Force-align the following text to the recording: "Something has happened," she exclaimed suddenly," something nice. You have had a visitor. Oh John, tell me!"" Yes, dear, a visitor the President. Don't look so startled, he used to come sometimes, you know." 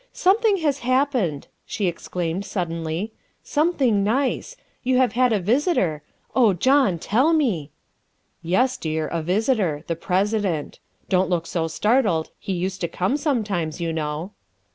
"Something 0.13 0.57
has 0.63 0.79
happened," 0.79 1.47
she 1.63 1.85
exclaimed 1.85 2.43
suddenly," 2.43 3.13
something 3.43 4.03
nice. 4.03 4.55
You 4.81 4.97
have 4.97 5.11
had 5.13 5.31
a 5.31 5.39
visitor. 5.39 6.01
Oh 6.35 6.53
John, 6.53 6.97
tell 6.97 7.33
me!"" 7.33 7.69
Yes, 8.41 8.77
dear, 8.77 9.07
a 9.09 9.21
visitor 9.21 9.83
the 9.85 9.95
President. 9.95 10.79
Don't 11.07 11.29
look 11.29 11.45
so 11.45 11.67
startled, 11.67 12.31
he 12.39 12.53
used 12.53 12.81
to 12.81 12.87
come 12.87 13.15
sometimes, 13.15 13.79
you 13.79 13.93
know." 13.93 14.31